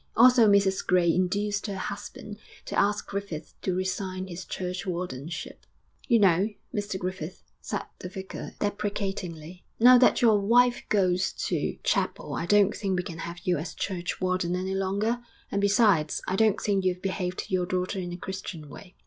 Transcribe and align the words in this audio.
Also 0.17 0.47
Mrs 0.47 0.83
Gray 0.83 1.13
induced 1.13 1.67
her 1.67 1.77
husband 1.77 2.39
to 2.65 2.75
ask 2.75 3.05
Griffith 3.05 3.53
to 3.61 3.75
resign 3.75 4.25
his 4.25 4.45
churchwardenship. 4.45 5.63
'You 6.07 6.17
know, 6.17 6.49
Mr 6.73 6.97
Griffith,' 6.97 7.43
said 7.61 7.83
the 7.99 8.09
vicar, 8.09 8.53
deprecatingly, 8.57 9.63
'now 9.79 9.99
that 9.99 10.19
your 10.19 10.39
wife 10.39 10.81
goes 10.89 11.31
to 11.33 11.77
chapel 11.83 12.33
I 12.33 12.47
don't 12.47 12.75
think 12.75 12.97
we 12.97 13.03
can 13.03 13.19
have 13.19 13.41
you 13.43 13.59
as 13.59 13.75
churchwarden 13.75 14.55
any 14.55 14.73
longer; 14.73 15.21
and 15.51 15.61
besides, 15.61 16.23
I 16.27 16.35
don't 16.35 16.59
think 16.59 16.83
you've 16.83 17.03
behaved 17.03 17.37
to 17.45 17.53
your 17.53 17.67
daughter 17.67 17.99
in 17.99 18.11
a 18.11 18.17
Christian 18.17 18.69
way.' 18.69 18.95